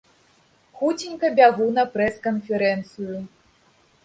Хуценька 0.79 1.29
бягу 1.39 1.67
на 1.77 1.85
прэс-канферэнцыю. 1.93 3.17